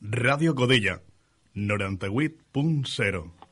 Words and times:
Radio 0.00 0.54
Codilla 0.54 1.00
98.0 1.54 3.45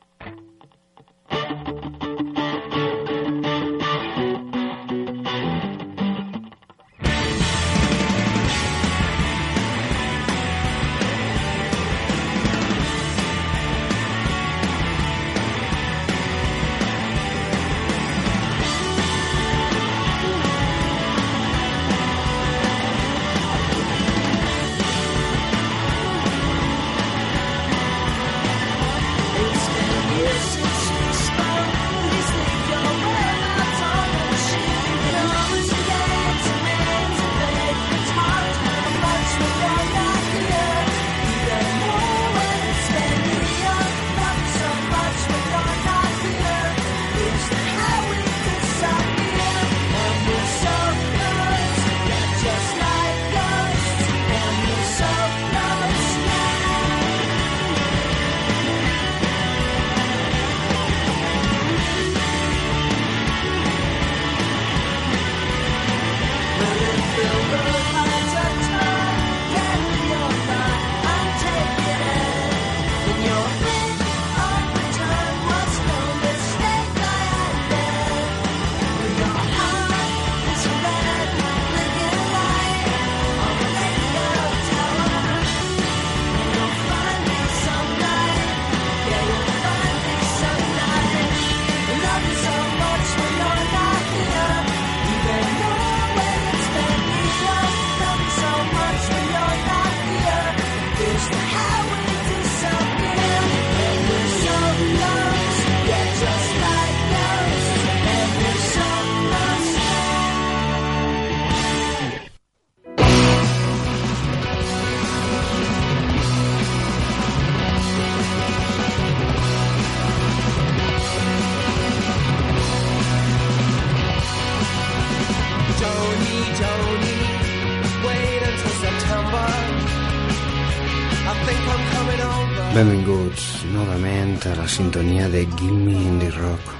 a 134.45 134.55
la 134.55 134.67
sintonia 134.67 135.27
de 135.29 135.47
Gimme 135.57 135.91
Indie 135.91 136.31
Rock 136.31 136.73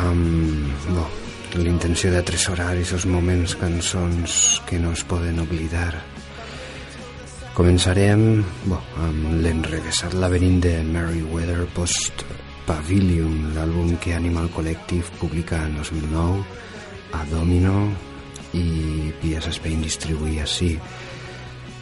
amb 0.00 0.86
bo, 0.94 1.04
l'intenció 1.60 2.10
de 2.12 2.20
atresorar 2.22 2.70
aquests 2.72 3.04
moments 3.10 3.54
cançons 3.60 4.36
que 4.68 4.78
no 4.80 4.92
es 4.96 5.02
poden 5.08 5.40
oblidar 5.42 5.92
començarem 7.56 8.42
bo, 8.64 8.78
amb 9.04 9.40
l'enrevessat 9.42 10.16
laberint 10.16 10.60
de 10.64 10.74
Meriwether 10.88 11.66
Post 11.76 12.24
Pavilion 12.68 13.52
l'àlbum 13.56 13.96
que 14.00 14.16
Animal 14.16 14.48
Collective 14.54 15.18
publica 15.20 15.64
en 15.66 15.76
2009 15.82 16.44
a 17.18 17.24
Domino 17.32 17.88
i 18.56 19.12
P.S. 19.20 19.52
Spain 19.58 19.84
distribuïa 19.84 20.46
així 20.48 20.74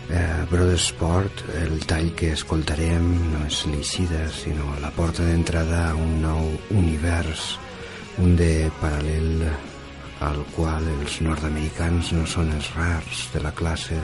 Eh, 0.09 0.47
Brother 0.50 0.78
Sport, 0.78 1.43
el 1.59 1.81
tall 1.83 2.12
que 2.15 2.31
escoltarem 2.37 3.06
no 3.33 3.41
és 3.49 3.65
l'eixida, 3.67 4.21
sinó 4.31 4.77
la 4.78 4.93
porta 4.94 5.25
d'entrada 5.27 5.89
a 5.89 5.97
un 5.99 6.21
nou 6.22 6.53
univers, 6.71 7.56
un 8.22 8.37
de 8.39 8.69
paral·lel 8.78 9.43
al 10.22 10.39
qual 10.55 10.87
els 10.93 11.19
nord-americans 11.27 12.12
no 12.15 12.22
són 12.22 12.55
els 12.55 12.71
rars 12.77 13.27
de 13.34 13.43
la 13.43 13.50
classe, 13.50 13.99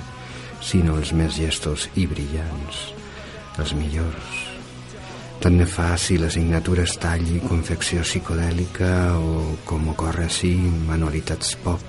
sinó 0.58 0.98
els 0.98 1.14
més 1.14 1.38
llestos 1.38 1.86
i 1.94 2.08
brillants, 2.10 2.82
els 3.62 3.78
millors. 3.78 4.36
Tant 5.42 5.54
ne 5.58 5.70
fa 5.70 5.92
si 5.98 6.18
la 6.18 6.30
signatura 6.30 6.82
és 6.82 6.98
tall 7.02 7.24
i 7.30 7.40
confecció 7.46 8.02
psicodèlica 8.02 8.92
o, 9.22 9.56
com 9.66 9.90
ocorre 9.94 10.26
així, 10.26 10.54
manualitats 10.90 11.54
pop, 11.62 11.82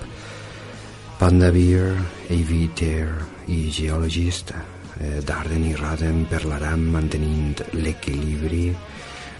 Panda 1.18 1.50
Beer, 1.54 1.94
A.V. 2.30 2.68
Dare 2.78 3.33
i 3.46 3.70
Geologist, 3.70 4.52
eh, 5.00 5.20
Darden 5.24 5.64
i 5.68 5.74
Roden 5.76 6.24
parlaran 6.30 6.86
mantenint 6.92 7.60
l'equilibri, 7.76 8.68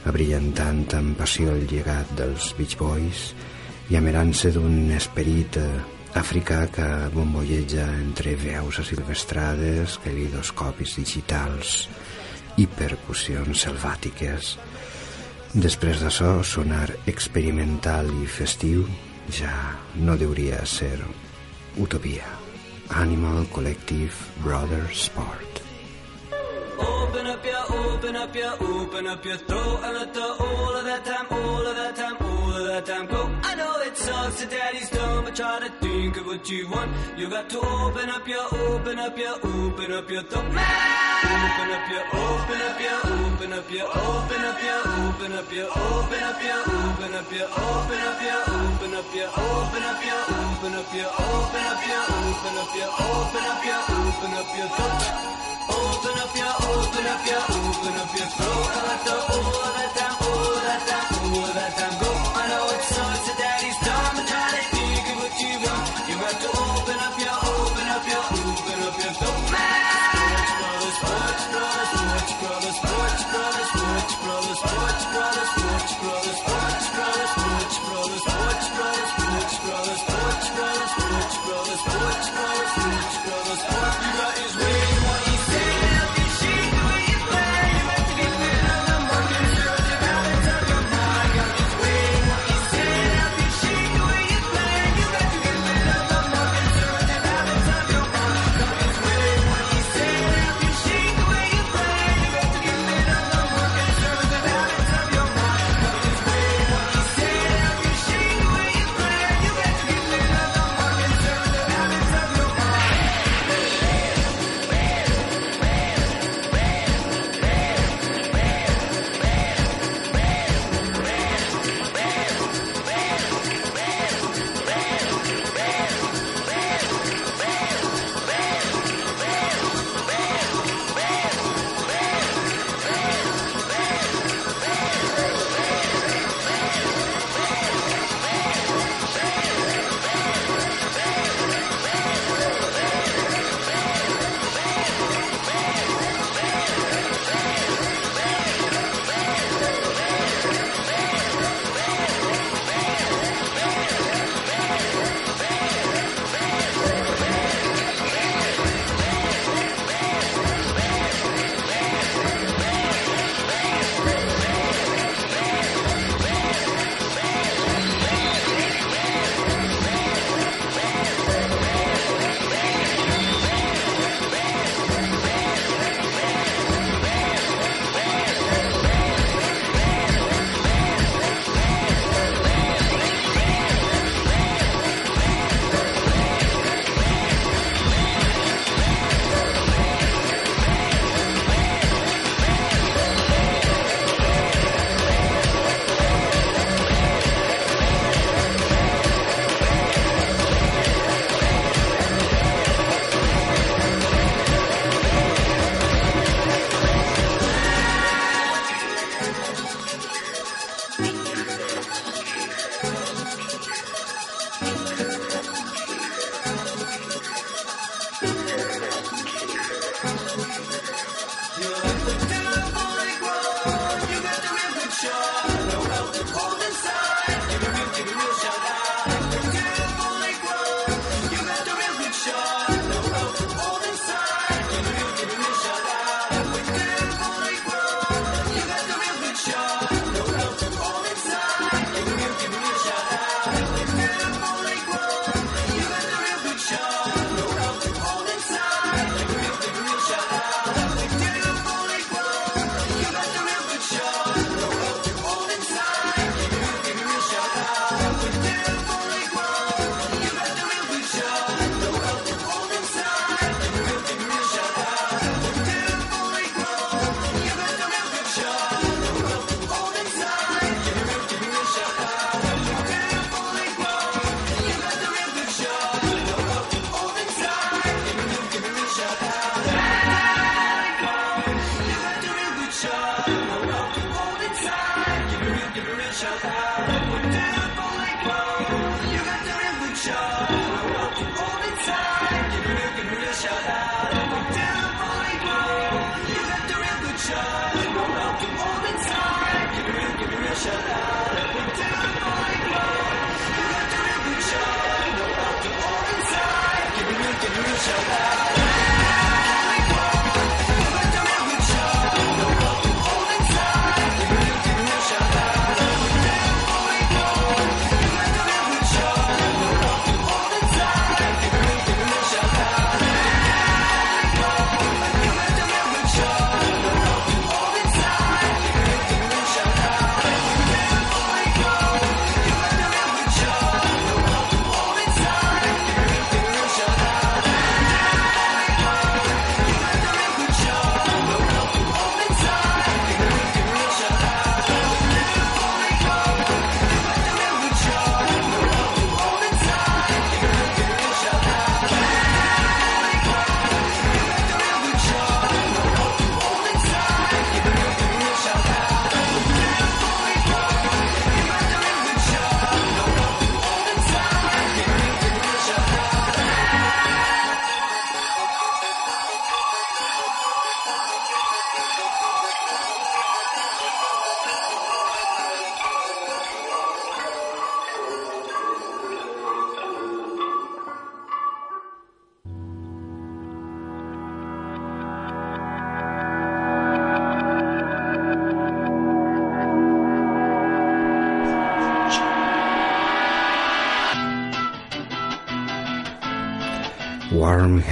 abrillantant 0.04 0.84
amb 0.98 1.16
passió 1.16 1.52
el 1.54 1.66
llegat 1.70 2.10
dels 2.18 2.52
Beach 2.58 2.76
Boys 2.80 3.32
i 3.90 3.96
amerant-se 3.96 4.52
d'un 4.52 4.92
esperit 4.96 5.56
eh, 5.60 5.68
africà 6.14 6.66
que 6.72 6.86
bombolleja 7.14 7.86
entre 7.98 8.36
veus 8.38 8.78
asilvestrades, 8.84 9.98
calidoscopis 10.04 10.96
digitals 11.00 11.88
i 12.60 12.68
percussions 12.70 13.66
selvàtiques. 13.66 14.54
Després 15.54 16.02
d'això, 16.02 16.38
sonar 16.42 16.88
experimental 17.10 18.10
i 18.22 18.26
festiu 18.30 18.86
ja 19.30 19.54
no 20.02 20.18
deuria 20.18 20.64
ser 20.66 20.98
utopia. 21.80 22.53
Animal 22.94 23.44
Collective 23.46 24.14
Brother 24.40 24.88
Sport. 24.92 25.62
Open 26.78 27.26
up 27.26 27.44
your, 27.44 27.64
open 27.76 28.14
up 28.16 28.34
your, 28.36 28.52
open 28.62 29.06
up 29.08 29.24
your 29.24 29.36
throat 29.36 29.80
and 29.82 29.94
let 29.98 30.14
the 30.14 30.22
all 30.22 30.76
of 30.76 30.84
that 30.84 31.04
time, 31.04 31.26
all 31.30 31.66
of 31.66 31.74
that 31.76 31.96
time, 31.96 32.16
all 32.20 32.52
of 32.54 32.66
that 32.66 32.86
time 32.86 33.06
go. 33.06 33.28
I 33.42 33.54
know 33.56 33.73
it 33.94 33.98
sucks 33.98 34.40
that 34.40 34.50
daddy's 34.50 34.90
done, 34.90 35.24
but 35.24 35.36
try 35.36 35.60
to 35.60 35.70
think 35.78 36.16
of 36.16 36.26
what 36.26 36.50
you 36.50 36.68
want. 36.68 36.90
You 37.16 37.30
got 37.30 37.48
to 37.50 37.58
open 37.58 38.08
up 38.10 38.26
your, 38.26 38.44
open 38.74 38.98
up 38.98 39.16
your, 39.16 39.34
open 39.38 39.92
up 39.92 40.10
your 40.10 40.22
throat. 40.22 40.44
Open 40.44 41.70
up 41.76 41.86
your, 41.94 42.04
open 42.10 42.60
up 42.68 42.80
your, 42.82 42.98
open 43.06 43.52
up 43.54 43.70
your, 43.70 43.86
open 43.86 44.42
up 44.42 44.62
your, 44.62 44.78
open 44.82 45.32
up 45.38 45.52
your, 45.54 45.68
open 45.78 46.22
up 46.24 46.42
your, 46.42 46.58
open 46.58 47.14
up 47.14 47.30
your, 47.30 47.48
open 47.54 48.02
up 48.02 48.18
your, 48.18 48.38
open 48.42 48.94
up 48.98 49.14
your, 49.14 49.30
open 49.30 49.82
up 49.84 49.94
your, 49.94 50.18
open 50.34 50.74
up 50.74 50.90
your, 50.94 51.10
open 51.14 51.54
up 51.54 51.86
your, 51.86 52.10
open 52.18 52.56
up 52.58 52.74
your, 52.74 52.90
open 52.98 53.44
up 53.46 53.62
your, 53.62 53.80
open 53.94 54.32
up 54.34 54.50
your 54.58 54.68
throat. 54.74 55.44
Open 55.64 56.16
up 56.18 56.36
your, 56.36 56.52
open 56.60 57.06
up 57.06 57.24
your, 57.24 57.40
open 57.40 57.94
up 57.94 58.12
your 58.14 58.28
throat 58.36 58.68
and 58.74 58.84
let 58.84 59.00
the 59.04 59.14
all 59.14 59.72
that 59.72 59.90
time, 59.96 60.16
all 60.20 60.54
that 60.60 60.80
time, 60.84 61.08
all 61.32 61.52
that 61.56 61.72
time 61.78 61.94
go. 62.00 62.10
I 62.12 62.48
know 62.48 62.64
it 62.74 62.82
sucks 62.84 63.33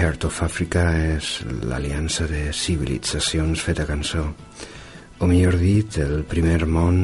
Heart 0.02 0.24
of 0.26 0.42
Africa 0.42 0.80
és 0.98 1.26
l'aliança 1.70 2.24
de 2.26 2.48
civilitzacions 2.50 3.60
feta 3.62 3.84
cançó, 3.86 4.24
o 5.22 5.26
millor 5.30 5.54
dit, 5.60 5.94
el 6.02 6.24
primer 6.26 6.64
món 6.66 6.96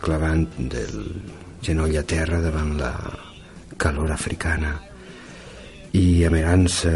clavant 0.00 0.46
del 0.56 0.94
genoll 1.66 1.98
a 2.00 2.02
terra 2.08 2.38
davant 2.40 2.70
la 2.78 2.94
calor 3.76 4.14
africana 4.14 4.70
i 6.00 6.24
amagant-se 6.24 6.94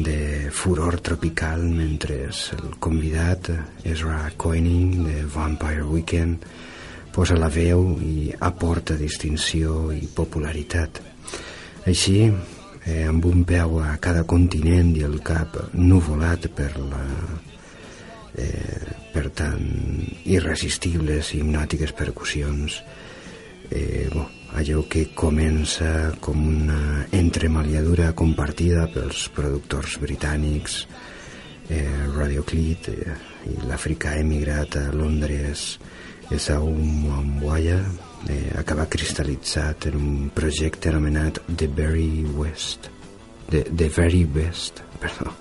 de 0.00 0.48
furor 0.48 0.96
tropical 1.04 1.66
mentre 1.68 2.22
el 2.30 2.78
convidat 2.80 3.50
Ezra 3.84 4.30
Koenig 4.40 4.94
de 5.04 5.18
Vampire 5.34 5.84
Weekend 5.84 6.46
posa 7.12 7.36
la 7.36 7.52
veu 7.52 7.98
i 8.00 8.32
aporta 8.48 8.96
distinció 8.96 9.90
i 9.92 10.08
popularitat. 10.08 11.02
Així, 11.84 12.30
eh, 12.90 13.06
amb 13.06 13.24
un 13.24 13.44
peu 13.46 13.78
a 13.84 13.94
cada 14.02 14.24
continent 14.26 14.90
i 14.98 15.04
el 15.06 15.20
cap 15.22 15.56
nuvolat 15.78 16.48
per 16.56 16.72
la 16.80 17.04
eh, 18.34 18.96
per 19.14 19.28
tant 19.34 19.62
irresistibles 20.24 21.34
i 21.34 21.40
hipnòtiques 21.40 21.94
percussions. 21.98 22.80
Eh, 23.70 24.08
bo, 24.10 24.26
allò 24.58 24.82
que 24.90 25.06
comença 25.14 26.10
com 26.18 26.42
una 26.48 27.06
entremaliadura 27.14 28.10
compartida 28.18 28.88
pels 28.90 29.28
productors 29.34 29.98
britànics 30.02 30.80
eh, 31.70 31.86
Radio 32.16 32.42
Clit 32.42 32.90
eh, 32.90 33.14
i 33.46 33.56
l'Àfrica 33.70 34.16
emigrat 34.18 34.74
a 34.80 34.88
Londres 34.90 35.76
Esau 36.34 36.66
Mwambwaya 36.74 37.78
eh, 38.28 38.52
acaba 38.58 38.88
cristal·litzat 38.90 39.88
en 39.90 39.96
un 39.96 40.30
projecte 40.34 40.90
anomenat 40.90 41.40
The 41.48 41.68
Very 41.68 42.24
West. 42.36 42.90
The, 43.50 43.64
The 43.64 43.88
Very 43.88 44.24
Best 44.24 44.82
perdó, 45.02 45.32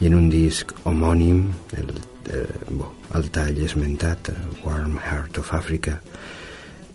i 0.00 0.08
en 0.08 0.16
un 0.16 0.30
disc 0.30 0.72
homònim 0.84 1.44
el, 1.78 1.92
el, 2.32 2.48
bo, 2.78 2.90
el 3.14 3.30
tall 3.32 3.60
esmentat 3.64 4.32
Warm 4.64 4.98
Heart 4.98 5.38
of 5.42 5.52
Africa 5.54 6.00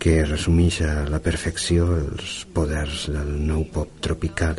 que 0.02 0.24
resumeix 0.26 0.80
a 0.82 1.06
la 1.06 1.22
perfecció 1.22 1.86
els 1.94 2.42
poders 2.52 3.06
del 3.14 3.36
nou 3.46 3.62
pop 3.70 4.00
tropical. 4.02 4.58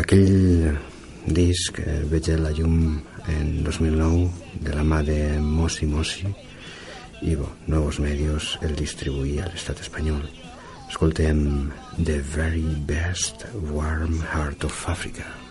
Aquell 0.00 0.78
disc 1.28 1.80
eh, 1.84 2.00
veig 2.08 2.30
la 2.40 2.54
llum 2.56 2.96
en 3.28 3.50
2009 3.66 4.62
de 4.64 4.72
la 4.72 4.84
mà 4.88 5.02
de 5.04 5.18
Mosi 5.44 5.86
Mosi 5.86 6.32
i 7.22 7.34
bo, 7.34 7.48
Nuevos 7.66 7.98
Medios 7.98 8.56
el 8.62 8.76
distribuïa 8.78 9.46
a 9.46 9.50
l'estat 9.50 9.82
espanyol. 9.82 10.22
Escoltem 10.88 11.42
The 11.98 12.20
Very 12.34 12.78
Best 12.88 13.46
Warm 13.72 14.22
Heart 14.22 14.70
of 14.70 14.88
Africa. 14.88 15.47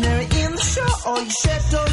partner 0.00 0.20
in 0.20 0.52
the 0.54 0.62
show, 0.62 1.10
or 1.10 1.18
you 1.20 1.30
should 1.30 1.87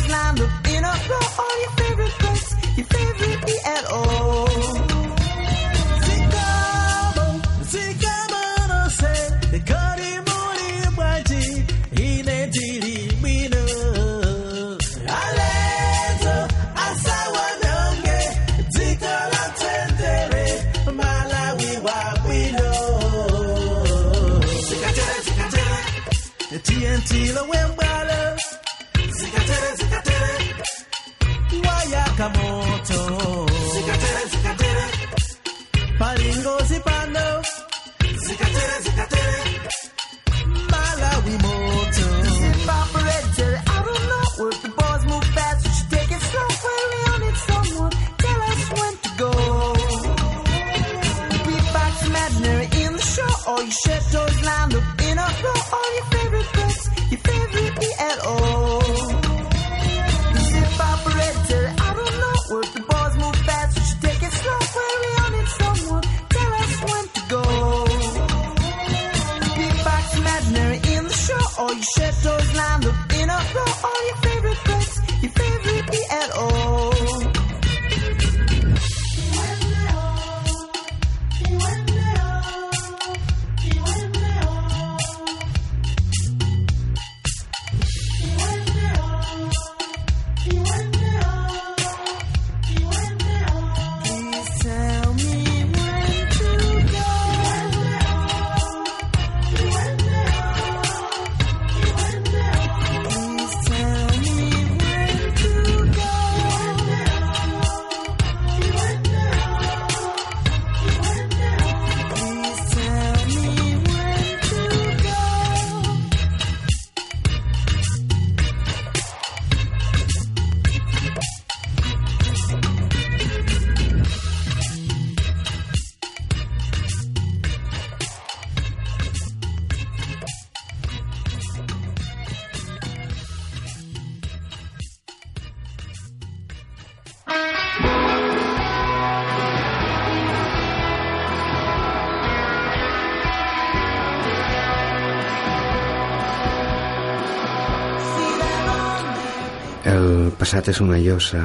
passat 150.46 150.68
és 150.70 150.80
una 150.84 151.00
llosa 151.02 151.40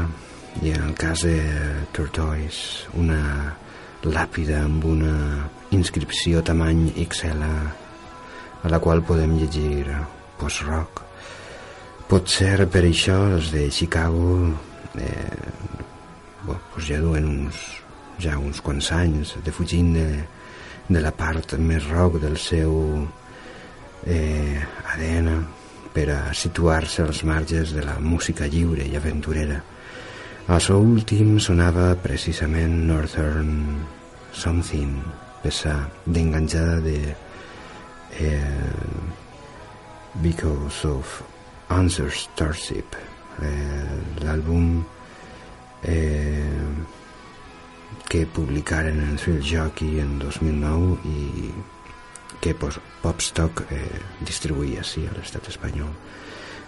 i 0.61 0.75
en 0.76 0.83
el 0.85 0.90
cas 0.92 1.23
de 1.25 1.38
Tortoise 1.97 2.90
una 3.00 3.21
làpida 4.04 4.59
amb 4.66 4.83
una 4.85 5.12
inscripció 5.73 6.42
tamany 6.45 6.83
XL 7.07 7.47
a 7.49 8.69
la 8.69 8.80
qual 8.85 9.00
podem 9.00 9.38
llegir 9.40 9.87
post-rock. 10.37 11.00
Potser 12.11 12.66
per 12.69 12.83
això 12.90 13.16
els 13.38 13.49
de 13.54 13.62
Chicago 13.73 14.35
eh, 15.00 15.49
bo, 16.45 16.59
pues 16.75 16.90
ja 16.90 17.00
duen 17.00 17.30
uns, 17.30 17.62
ja 18.21 18.37
uns 18.37 18.61
quants 18.61 18.90
anys 18.99 19.33
defugint 19.47 19.95
de, 19.97 20.09
de 20.90 21.00
la 21.00 21.14
part 21.16 21.57
més 21.57 21.88
rock 21.88 22.21
del 22.26 22.37
seu 22.37 22.76
eh, 24.04 24.61
ADN 24.92 25.33
per 25.94 26.06
a 26.14 26.20
situar-se 26.35 27.02
als 27.02 27.25
marges 27.26 27.75
de 27.75 27.82
la 27.85 27.99
música 28.00 28.47
lliure 28.47 28.87
i 28.87 28.97
aventurera. 28.97 29.61
El 30.50 30.61
seu 30.62 30.82
últim 30.82 31.38
sonava 31.38 31.92
precisament 32.02 32.87
Northern 32.88 33.82
Something, 34.32 34.94
peça 35.42 35.75
d'enganjada 36.06 36.80
de 36.85 36.97
eh, 38.18 38.70
Because 40.23 40.88
of 40.88 41.20
Answer 41.70 42.11
Starship, 42.11 42.97
eh, 43.42 43.99
l'àlbum 44.25 44.80
eh, 45.82 46.50
que 48.11 48.26
publicaren 48.26 48.99
en 49.06 49.16
Thrill 49.16 49.42
Jockey 49.42 50.00
en 50.02 50.18
2009 50.18 50.99
i 51.06 51.52
que 52.41 52.55
pues, 52.55 52.79
Popstock 53.03 53.65
eh, 53.73 54.01
distribuïa 54.27 54.85
sí, 54.87 55.07
a 55.09 55.15
l'estat 55.17 55.51
espanyol. 55.51 55.93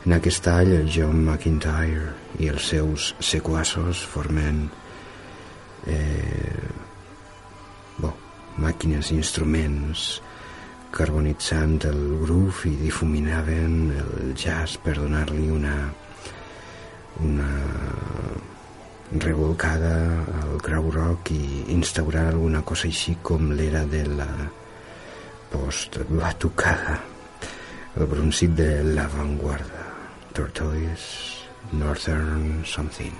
En 0.02 0.16
aquest 0.16 0.42
tall, 0.42 0.72
el 0.74 0.88
John 0.90 1.22
McIntyre 1.22 2.10
i 2.42 2.48
els 2.50 2.72
seus 2.72 3.12
sequassos 3.22 4.00
formen 4.02 4.64
eh, 5.86 6.70
bo, 8.02 8.10
màquines 8.58 9.12
i 9.12 9.18
instruments 9.20 10.20
carbonitzant 10.92 11.78
el 11.88 12.00
groove 12.20 12.68
i 12.68 12.74
difuminaven 12.82 13.76
el 14.02 14.32
jazz 14.36 14.76
per 14.82 14.98
donar-li 14.98 15.48
una 15.54 15.76
una 17.22 17.48
revolcada 19.12 19.94
al 20.42 20.58
grau 20.64 20.90
rock 20.90 21.30
i 21.30 21.64
instaurar 21.76 22.26
alguna 22.32 22.62
cosa 22.64 22.88
així 22.88 23.16
com 23.22 23.52
l'era 23.52 23.84
de 23.86 24.02
la 24.08 24.28
post-batucada 25.52 26.96
el 28.00 28.08
broncit 28.08 28.56
de 28.56 28.70
l'avantguarda 28.96 29.84
Tortoise 30.32 31.76
Northern 31.76 32.64
Something 32.64 33.14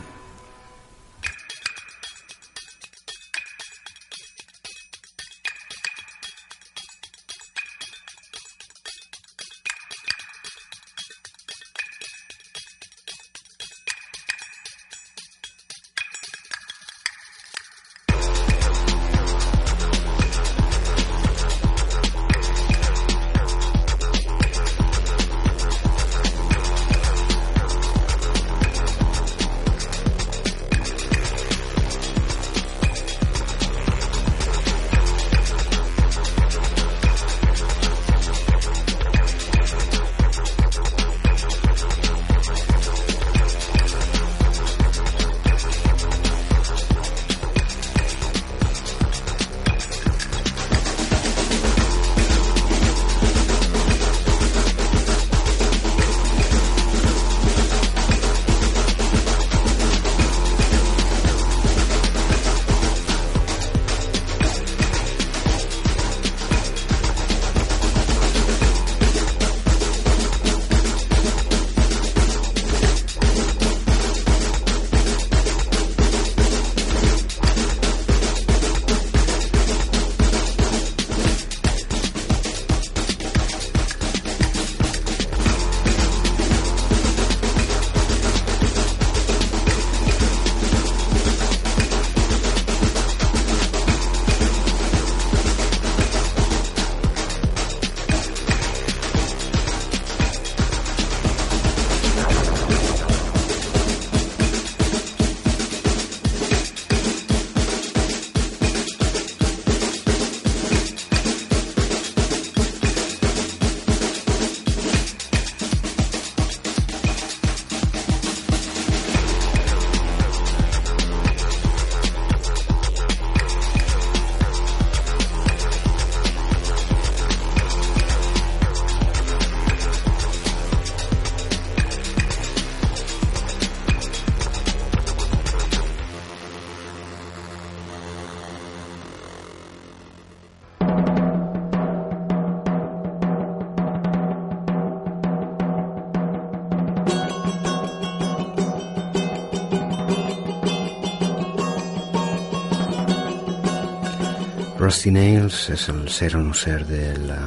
Rusty 155.03 155.19
Nails 155.19 155.57
és 155.75 155.85
el 155.91 156.05
ser 156.15 156.29
o 156.39 156.41
no 156.47 156.53
ser 156.55 156.85
de 156.87 157.17
la 157.27 157.41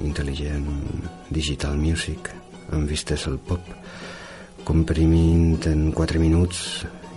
intel·ligent 0.00 0.64
digital 1.28 1.74
music. 1.76 2.30
Amb 2.72 2.88
vistes 2.88 3.26
al 3.28 3.36
pop 3.36 3.66
comprimint 4.64 5.66
en 5.68 5.90
4 5.92 6.22
minuts 6.22 6.62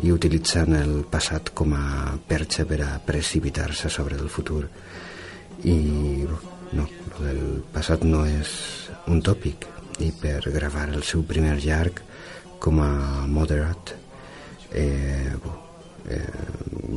i 0.03 0.11
utilitzant 0.11 0.75
el 0.75 1.05
passat 1.07 1.53
com 1.55 1.77
a 1.77 2.11
perxa 2.27 2.65
per 2.67 2.81
a 2.83 2.89
precipitar-se 3.07 3.87
sobre 3.87 4.19
el 4.19 4.27
futur. 4.27 4.65
I 5.63 5.77
no, 6.75 6.89
el 7.31 7.63
passat 7.71 8.03
no 8.03 8.25
és 8.27 8.51
un 9.07 9.23
tòpic. 9.23 9.63
I 10.03 10.11
per 10.11 10.41
gravar 10.51 10.89
el 10.91 11.07
seu 11.07 11.23
primer 11.23 11.55
llarg 11.63 12.03
com 12.59 12.83
a 12.83 12.91
moderat 13.31 13.95
eh, 14.75 15.39
bo, 15.39 15.55
eh, 16.11 16.48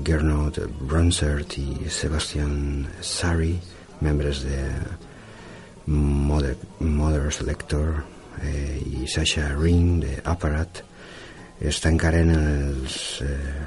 Gernot 0.04 0.58
Bronsert 0.80 1.56
i 1.58 1.88
Sebastian 1.90 2.86
Sari 3.00 3.54
membres 4.02 4.42
de 4.42 4.58
Mother, 5.86 6.56
Mother 6.80 7.30
Selector 7.32 8.02
eh, 8.42 8.78
i 8.82 9.06
Sasha 9.06 9.52
Ring 9.54 10.00
de 10.02 10.18
Apparat 10.24 10.82
es 11.62 11.78
tancaren 11.82 12.32
els 12.34 12.96
eh, 13.22 13.62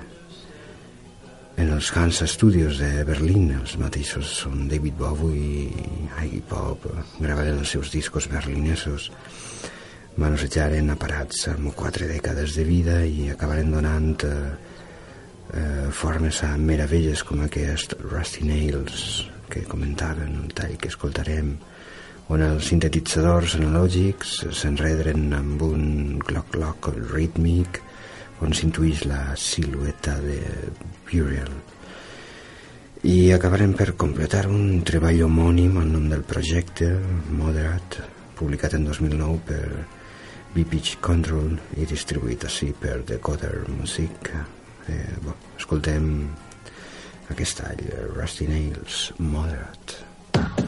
en 1.56 1.71
els 1.71 1.91
Hans 1.95 2.19
Studios 2.28 2.82
de 2.82 3.06
Berlín. 3.08 3.54
Els 3.56 3.78
mateixos 3.80 4.28
són 4.41 4.67
David 4.67 4.98
Bowie 5.00 5.69
i 5.71 6.08
Iggy 6.26 6.41
Pop 6.50 6.84
gravaren 7.21 7.62
els 7.62 7.71
seus 7.78 7.93
discos 7.93 8.28
berlinesos. 8.32 9.08
Manosejaren 10.19 10.91
aparats 10.91 11.48
amb 11.52 11.71
quatre 11.76 12.08
dècades 12.12 12.56
de 12.60 12.63
vida 12.67 13.02
i 13.08 13.30
acabaren 13.32 13.71
donant 13.71 14.28
eh, 14.28 14.36
eh, 15.53 15.91
formes 15.91 16.41
a 16.43 16.55
meravelles 16.58 17.23
com 17.23 17.43
aquest 17.45 17.97
Rusty 18.01 18.45
Nails 18.47 19.25
que 19.49 19.63
comentaven 19.69 20.39
el 20.41 20.53
tall 20.58 20.77
que 20.81 20.89
escoltarem 20.89 21.55
on 22.34 22.41
els 22.41 22.71
sintetitzadors 22.71 23.53
analògics 23.60 24.39
s'enredren 24.58 25.27
amb 25.38 25.62
un 25.67 25.84
cloc-cloc 26.25 26.89
rítmic 27.12 27.81
on 28.41 28.53
s'intuïx 28.53 29.05
la 29.08 29.21
silueta 29.39 30.17
de 30.23 30.39
Burial. 31.05 31.53
I 33.05 33.31
acabarem 33.36 33.75
per 33.77 33.93
completar 33.93 34.47
un 34.49 34.81
treball 34.88 35.21
homònim 35.27 35.77
al 35.77 35.91
nom 35.93 36.10
del 36.10 36.25
projecte, 36.25 36.89
Moderat, 37.38 37.99
publicat 38.36 38.73
en 38.79 38.89
2009 38.89 39.39
per 39.45 39.86
B-Pitch 40.55 40.97
Control 41.05 41.53
i 41.77 41.86
distribuït 41.86 42.49
així 42.49 42.73
per 42.81 43.03
Decoder 43.05 43.67
Music. 43.69 44.34
Eh, 44.89 45.15
bo, 45.24 45.34
escoltem 45.58 46.10
aquest 47.34 47.62
tall, 47.62 47.86
Rusty 48.13 48.50
Nails, 48.52 49.12
Moderat. 49.17 50.64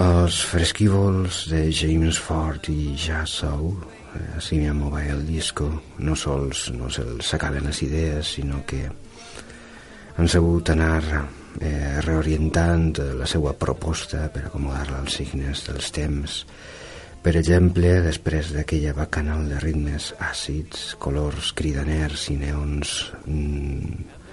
Els 0.00 0.38
fresquívols 0.48 1.42
de 1.50 1.60
James 1.76 2.16
Ford 2.16 2.68
i 2.72 2.94
Jazz 2.96 3.40
Soul, 3.42 3.74
eh, 4.16 4.40
Simian 4.40 4.78
Mobile 4.80 5.20
Disco, 5.28 5.68
no 5.98 6.16
sols 6.16 6.70
no 6.72 6.88
se'ls 6.88 7.34
acaben 7.36 7.68
les 7.68 7.82
idees, 7.84 8.34
sinó 8.38 8.62
que 8.66 8.80
han 10.16 10.30
sabut 10.30 10.72
anar 10.72 11.02
eh, 11.60 12.00
reorientant 12.06 12.96
la 13.20 13.28
seva 13.28 13.52
proposta 13.52 14.24
per 14.32 14.46
acomodar-la 14.48 15.02
als 15.02 15.20
signes 15.20 15.66
dels 15.68 15.92
temps. 15.92 16.40
Per 17.24 17.36
exemple, 17.36 18.00
després 18.04 18.52
d'aquella 18.56 18.96
bacanal 18.96 19.46
de 19.48 19.60
ritmes 19.60 20.12
àcids, 20.20 20.94
colors 21.00 21.52
cridaners 21.56 22.28
i 22.32 22.40
neons 22.40 22.98
mm, 23.24 24.23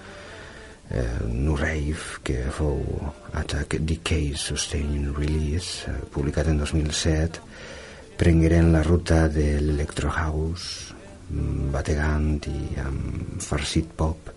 eh, 0.91 1.25
New 1.27 1.55
Rave, 1.55 2.19
que 2.23 2.43
fou 2.51 2.83
Attack 3.33 3.79
Decay 3.79 4.35
Sustained 4.35 5.15
Release, 5.17 5.89
eh, 5.89 5.95
publicat 6.11 6.47
en 6.51 6.59
2007, 6.59 7.39
prengueren 8.17 8.71
la 8.73 8.83
ruta 8.83 9.27
de 9.29 9.59
l'Electro 9.61 10.11
House, 10.11 10.93
mm, 11.29 11.71
bategant 11.71 12.45
i 12.47 12.77
amb 12.79 13.41
farcit 13.41 13.87
pop. 13.95 14.29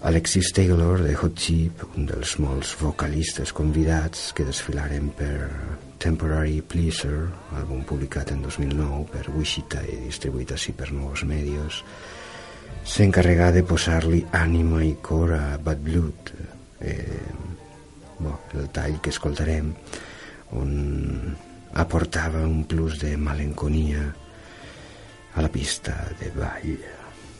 Alexis 0.00 0.52
Taylor 0.52 1.02
de 1.02 1.16
Hot 1.16 1.34
Chip, 1.34 1.82
un 1.96 2.06
dels 2.06 2.36
molts 2.38 2.76
vocalistes 2.78 3.52
convidats 3.52 4.32
que 4.32 4.46
desfilaren 4.46 5.10
per 5.10 5.50
Temporary 5.98 6.60
Pleasure, 6.62 7.26
àlbum 7.58 7.82
publicat 7.82 8.30
en 8.30 8.44
2009 8.44 9.08
per 9.10 9.24
Wichita 9.34 9.82
i 9.82 9.98
distribuït 10.04 10.54
així 10.54 10.72
per 10.72 10.92
nous 10.94 11.24
medios, 11.26 11.82
s'encarregà 12.88 13.50
de 13.52 13.62
posar-li 13.68 14.22
ànima 14.32 14.80
i 14.84 14.94
cor 15.04 15.34
a 15.36 15.58
Bad 15.62 15.82
Blood, 15.84 16.32
eh, 16.80 17.20
bo, 18.18 18.32
el 18.56 18.70
tall 18.74 18.96
que 19.04 19.12
escoltarem, 19.12 19.74
on 20.56 20.72
aportava 21.78 22.46
un 22.48 22.64
plus 22.64 22.96
de 23.02 23.12
malenconia 23.20 24.06
a 25.34 25.44
la 25.44 25.52
pista 25.52 25.98
de 26.18 26.32
ball. 26.34 26.80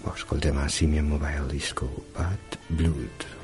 Bo, 0.05 0.13
escoltem 0.15 0.61
a 0.61 0.69
Simian 0.69 1.09
Mobile 1.09 1.49
Disco, 1.51 1.89
Bad 2.15 2.61
Blood. 2.69 3.38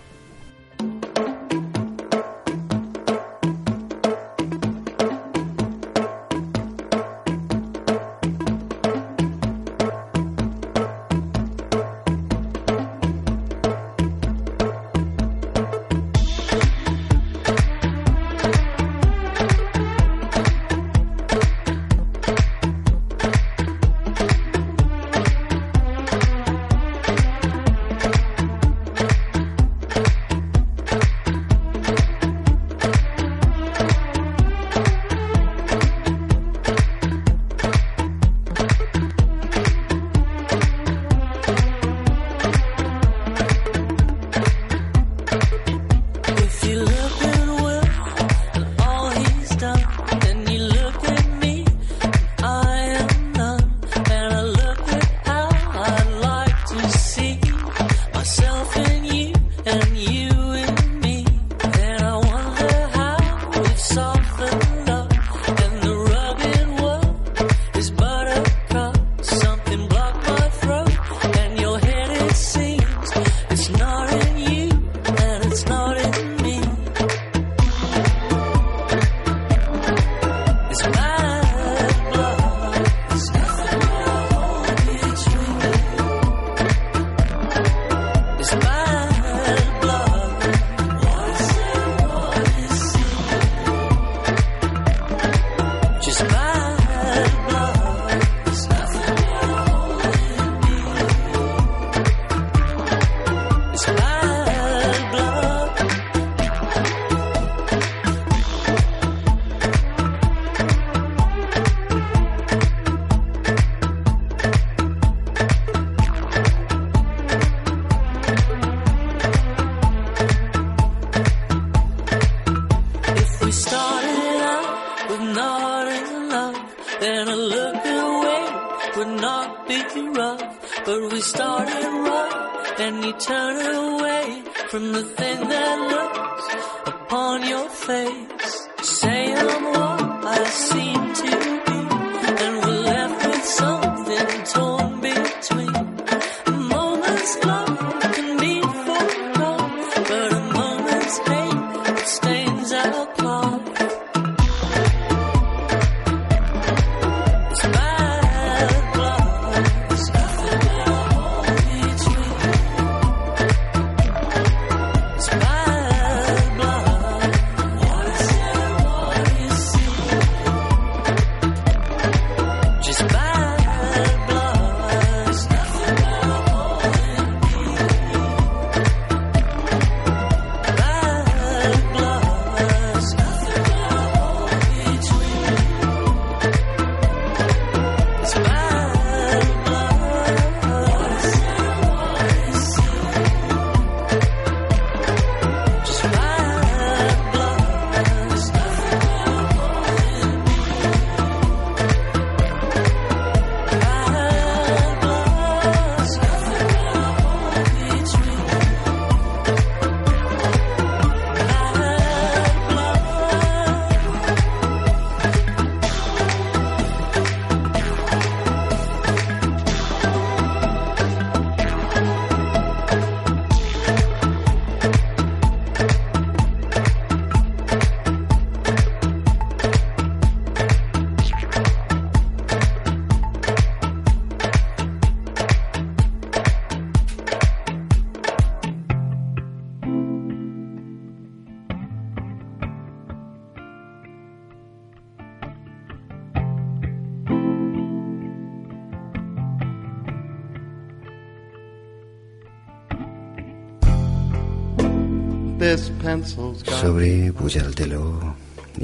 Sobre 255.65 257.31
el 257.65 257.71
teló 257.73 258.35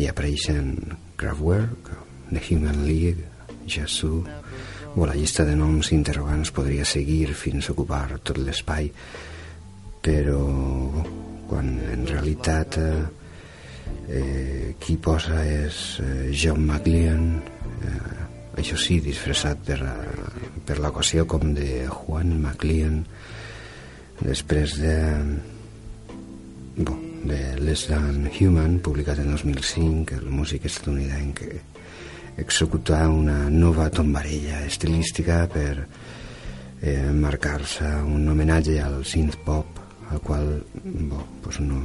i 0.01 0.07
apareixen 0.09 0.71
Kraftwerk, 1.21 1.91
The 2.31 2.41
Human 2.41 2.87
League, 2.87 3.27
Yasu, 3.69 4.23
o 4.97 5.05
la 5.05 5.13
llista 5.13 5.45
de 5.45 5.59
noms 5.61 5.91
interrogants 5.93 6.55
podria 6.57 6.87
seguir 6.89 7.35
fins 7.37 7.69
a 7.69 7.75
ocupar 7.75 8.17
tot 8.25 8.41
l'espai, 8.41 8.89
però 10.01 10.41
quan 11.51 11.69
en 11.93 12.09
realitat 12.09 12.81
eh, 12.81 13.05
eh, 14.09 14.75
qui 14.81 14.97
posa 14.97 15.45
és 15.45 16.01
eh, 16.01 16.33
John 16.33 16.65
McLean, 16.65 17.29
eh, 17.85 18.19
això 18.57 18.81
sí, 18.81 19.03
disfressat 19.05 19.69
per, 19.69 19.83
eh, 19.85 20.51
per 20.65 20.81
l'equació 20.81 21.29
com 21.29 21.53
de 21.53 21.85
Juan 21.93 22.39
McLean, 22.41 23.03
després 24.25 24.81
de 24.81 24.99
bo, 26.85 26.99
de 27.25 27.59
Less 27.61 27.89
Than 27.89 28.31
Human, 28.41 28.79
publicat 28.81 29.19
en 29.19 29.31
2005, 29.31 30.15
el 30.17 30.31
músic 30.31 30.65
estatunidenc 30.67 31.43
executar 32.41 33.09
una 33.09 33.51
nova 33.51 33.91
tombarella 33.91 34.65
estilística 34.65 35.47
per 35.49 35.87
eh, 36.81 37.11
marcar-se 37.13 37.85
un 37.85 38.29
homenatge 38.29 38.81
al 38.81 39.05
synth 39.05 39.37
pop 39.45 39.79
al 40.11 40.21
qual 40.21 40.65
bo, 40.83 41.23
pues 41.43 41.61
no, 41.61 41.83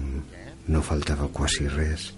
no 0.68 0.82
faltava 0.82 1.28
quasi 1.28 1.68
res. 1.68 2.14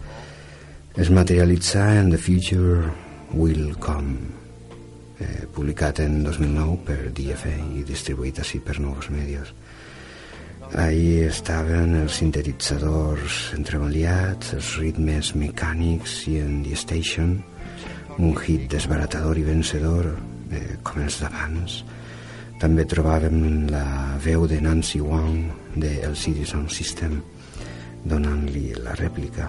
Es 0.95 1.09
materialitza 1.09 1.99
en 1.99 2.11
The 2.11 2.17
Future 2.17 2.91
Will 3.33 3.75
Come 3.77 4.17
eh, 5.19 5.45
publicat 5.53 5.99
en 6.05 6.23
2009 6.23 6.77
per 6.85 6.99
DFA 7.11 7.57
i 7.75 7.83
distribuït 7.87 8.39
així 8.39 8.61
per 8.61 8.79
nous 8.79 9.09
medios 9.09 9.53
Ahí 10.75 11.21
estaven 11.23 11.93
els 11.95 12.17
sintetitzadors 12.19 13.53
entremaliats, 13.55 14.51
els 14.57 14.73
ritmes 14.81 15.29
mecànics 15.39 16.17
i 16.27 16.41
en 16.43 16.59
The 16.65 16.75
Station, 16.75 17.37
un 18.17 18.33
hit 18.35 18.65
desbaratador 18.73 19.39
i 19.39 19.45
vencedor 19.47 20.09
eh, 20.51 20.75
com 20.83 20.99
els 21.05 21.21
d'abans. 21.21 21.77
També 22.59 22.83
trobàvem 22.89 23.69
la 23.71 24.17
veu 24.23 24.43
de 24.49 24.59
Nancy 24.59 24.99
Wong 24.99 25.77
de 25.79 25.93
El 26.03 26.17
Citizen 26.19 26.67
System 26.67 27.21
donant-li 28.03 28.73
la 28.81 28.95
rèplica 28.97 29.47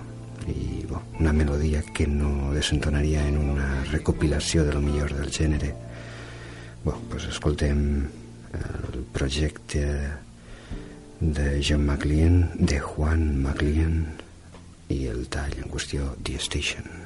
i 0.48 0.84
bo, 0.88 1.02
una 1.18 1.32
melodia 1.32 1.82
que 1.82 2.06
no 2.06 2.52
desentonaria 2.54 3.26
en 3.26 3.36
una 3.42 3.82
recopilació 3.90 4.64
de 4.64 4.76
lo 4.76 4.80
millor 4.80 5.12
del 5.18 5.34
gènere. 5.34 5.74
Bo, 6.84 6.94
pues 7.10 7.26
escoltem 7.26 7.82
el 8.54 9.02
projecte 9.12 9.82
de 11.20 11.60
John 11.66 11.84
McLean, 11.84 12.50
de 12.54 12.78
Juan 12.78 13.42
McLean 13.42 14.06
i 14.88 15.04
el 15.10 15.26
tall 15.28 15.56
en 15.58 15.70
qüestió 15.72 16.14
The 16.22 16.38
Station. 16.38 16.97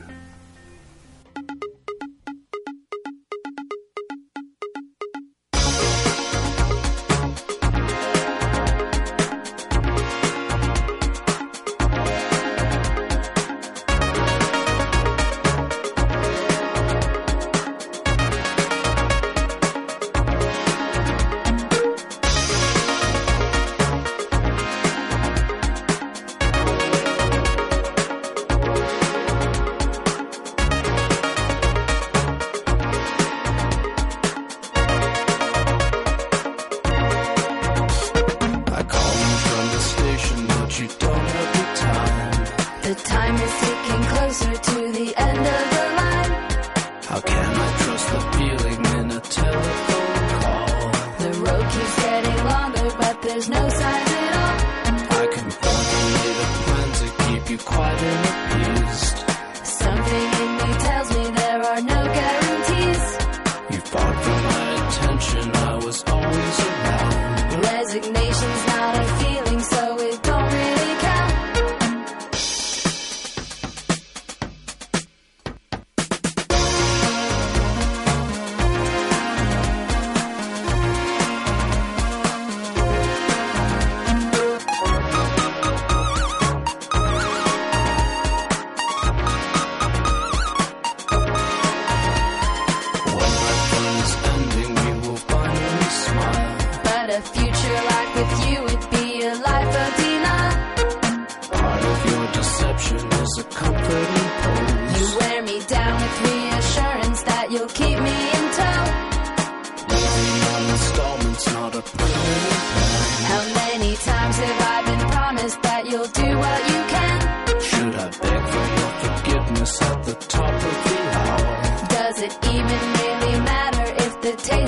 The 124.23 124.33
taste 124.37 124.62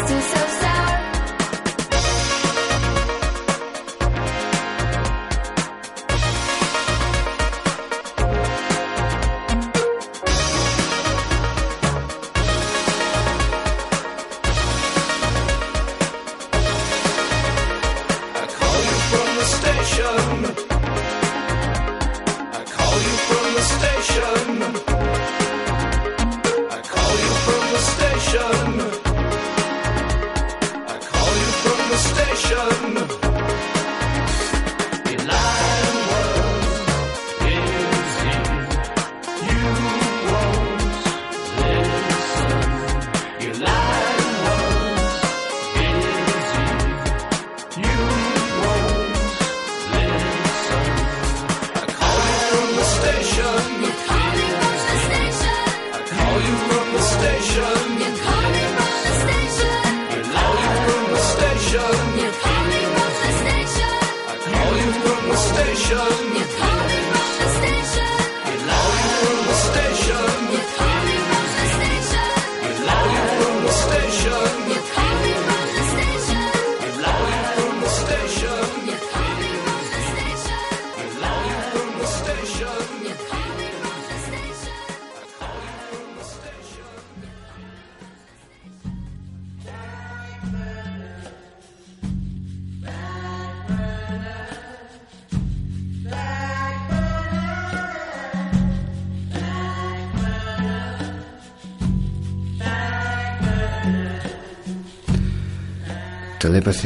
l'EPC 106.54 106.84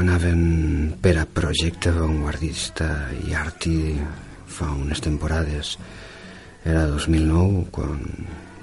anaven 0.00 0.94
per 0.96 1.18
a 1.20 1.26
projecte 1.28 1.90
vanguardista 1.92 3.10
i 3.26 3.34
arti 3.36 4.00
fa 4.48 4.70
unes 4.72 5.02
temporades. 5.04 5.74
Era 6.64 6.86
2009 6.88 7.66
quan 7.74 8.00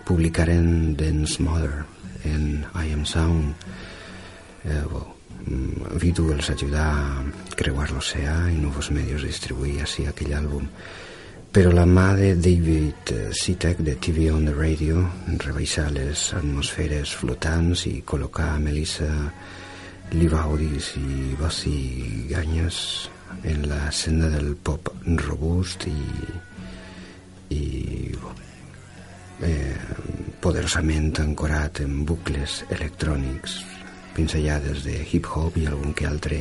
publicaren 0.07 0.95
Dance 0.97 1.37
Mother 1.45 1.83
en 2.25 2.65
I 2.73 2.95
Am 2.95 3.05
Sound. 3.05 3.53
Eh, 4.65 4.81
bo, 4.89 5.03
mm, 5.45 5.99
Vitu 6.01 6.31
els 6.33 6.49
ajudà 6.49 6.87
a 6.97 7.53
creuar 7.53 7.91
l'oceà 7.91 8.49
i 8.49 8.57
Novos 8.57 8.89
Medios 8.89 9.27
distribuir 9.29 9.83
així 9.85 10.07
aquell 10.09 10.33
àlbum. 10.33 10.65
Però 11.53 11.69
la 11.69 11.85
mà 11.85 12.15
de 12.17 12.33
David 12.33 13.13
eh, 13.13 13.29
Sitek 13.37 13.85
de 13.85 13.99
TV 14.01 14.31
on 14.33 14.49
the 14.49 14.57
Radio 14.57 15.05
rebaixar 15.45 15.91
les 15.93 16.33
atmosferes 16.33 17.13
flotants 17.13 17.85
i 17.85 18.01
col·locar 18.01 18.57
Melissa 18.57 19.13
Melissa 19.13 19.58
li 20.11 20.25
Libaudis 20.25 20.93
i 20.97 21.35
Bassi 21.37 22.25
Ganyes 22.29 23.09
en 23.45 23.67
la 23.69 23.91
senda 23.93 24.29
del 24.33 24.55
pop 24.55 24.89
robust 25.21 25.85
i, 25.85 26.01
i 27.53 27.63
eh, 29.45 29.75
poderosament 30.41 31.21
ancorat 31.21 31.83
en 31.85 32.03
bucles 32.09 32.63
electrònics 32.73 33.59
pinzellades 34.15 34.83
de 34.87 34.97
hip-hop 35.11 35.59
i 35.61 35.67
algun 35.69 35.93
que 35.93 36.07
altre 36.09 36.39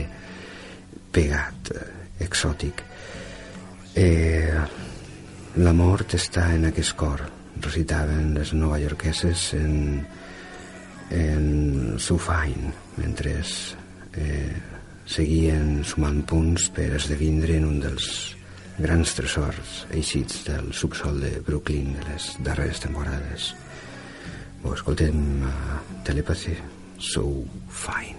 pegat, 1.12 1.72
eh, 1.74 2.24
exòtic. 2.24 2.80
Eh, 3.94 4.56
la 5.60 5.74
mort 5.76 6.14
està 6.16 6.54
en 6.54 6.70
aquest 6.70 6.96
cor, 6.96 7.20
recitaven 7.60 8.32
les 8.38 8.54
novaiorqueses 8.54 9.52
en 9.58 10.06
en 11.11 11.98
Sufain, 11.98 12.72
mentre 12.98 13.38
eh, 13.40 14.56
seguien 15.09 15.78
sumant 15.84 16.20
punts 16.28 16.68
per 16.74 16.90
esdevindre 16.98 17.56
en 17.56 17.68
un 17.70 17.80
dels 17.84 18.09
grans 18.78 19.14
tresors 19.16 19.82
eixits 19.90 20.44
del 20.46 20.70
subsol 20.76 21.18
de 21.24 21.32
Brooklyn 21.46 21.94
de 21.96 22.06
les 22.11 22.30
darreres 22.46 22.84
temporades. 22.84 23.52
Ho 24.62 24.74
escoltem 24.74 25.42
a 25.46 25.82
Telepathy, 26.06 26.56
So 26.98 27.26
Fine. 27.70 28.17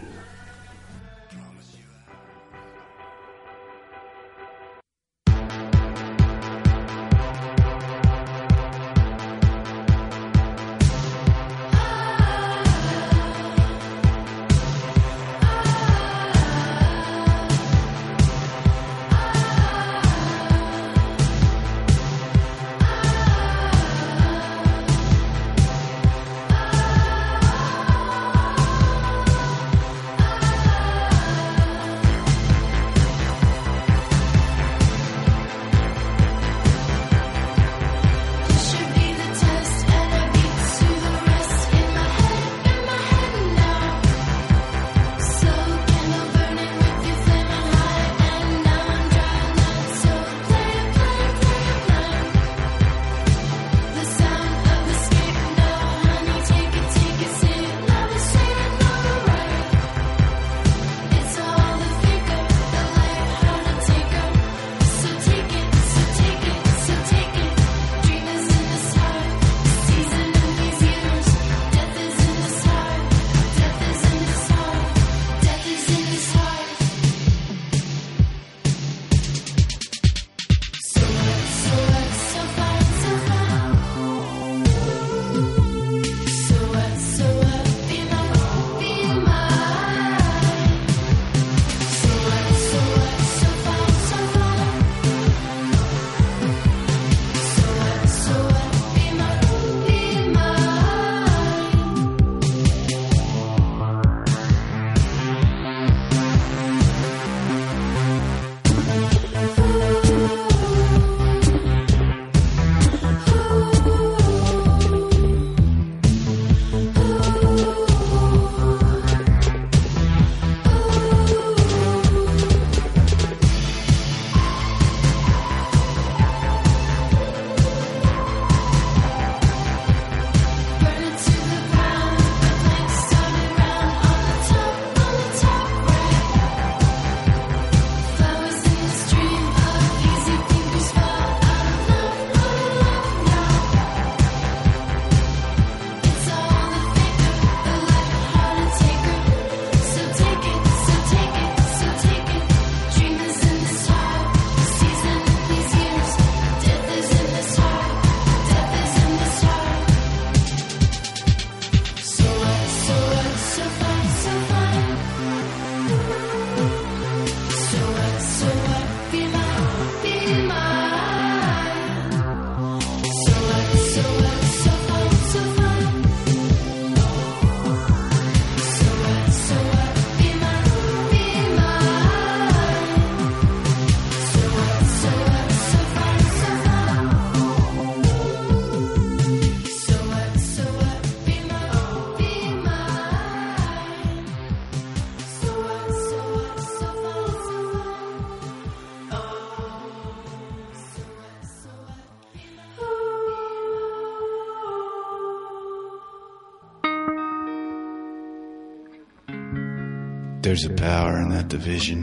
there's 210.50 210.66
a 210.66 210.74
power 210.74 211.22
in 211.22 211.30
that 211.30 211.48
division, 211.48 212.02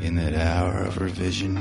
in 0.00 0.16
that 0.16 0.32
hour 0.32 0.84
of 0.88 0.96
revision. 0.96 1.52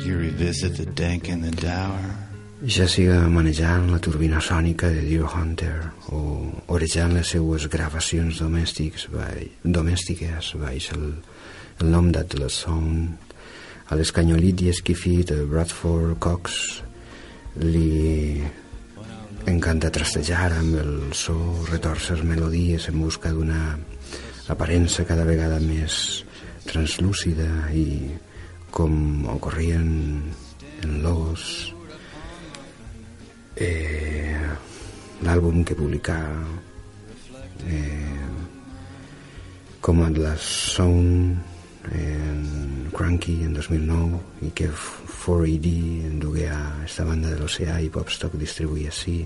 You 0.00 0.16
revisit 0.16 0.78
the 0.78 0.86
dank 0.86 1.28
and 1.28 1.44
the 1.44 1.50
dour. 1.50 2.00
Ja 2.64 2.86
siga 2.88 3.28
manejant 3.28 3.90
la 3.92 3.98
turbina 3.98 4.40
sònica 4.40 4.88
de 4.88 5.04
Deer 5.04 5.28
Hunter 5.28 5.92
o 6.08 6.48
orejant 6.68 7.12
les 7.12 7.28
seues 7.28 7.68
gravacions 7.68 8.40
domèstics 8.40 9.04
by, 9.12 9.50
domèstiques 9.64 10.54
baix 10.64 10.88
el, 10.96 11.06
el 11.82 11.92
nom 11.92 12.08
d'Atlas 12.08 12.62
Sound, 12.64 13.36
a 13.90 14.00
l'escanyolit 14.00 14.64
i 14.64 14.72
esquifit 14.72 15.28
de 15.34 15.42
Bradford 15.44 16.16
Cox 16.24 16.80
li 17.60 18.40
encanta 19.50 19.90
trastejar 19.90 20.52
amb 20.54 20.76
el 20.78 20.92
so 21.16 21.34
retorces 21.70 22.22
melodies 22.22 22.88
en 22.90 23.00
busca 23.02 23.32
d'una 23.34 23.76
aparença 24.52 25.06
cada 25.08 25.24
vegada 25.26 25.58
més 25.62 26.24
translúcida 26.68 27.48
i 27.74 27.86
com 28.70 29.26
ocorrien 29.34 29.88
en 30.82 30.98
Logos 31.02 31.74
eh, 33.56 34.38
l'àlbum 35.22 35.62
que 35.66 35.78
publicà 35.78 36.18
eh, 37.66 38.28
com 39.82 40.04
Atlas 40.06 40.46
Sound 40.76 41.51
en 41.90 42.90
Cranky 42.94 43.42
en 43.42 43.54
2009 43.54 44.20
i 44.46 44.50
que 44.54 44.68
4AD 44.70 45.68
endugué 46.12 46.48
a 46.54 46.62
esta 46.84 47.04
banda 47.04 47.32
de 47.32 47.40
l'oceà 47.40 47.80
i 47.82 47.90
Popstock 47.90 48.38
distribuïa 48.38 48.92
així 48.92 49.22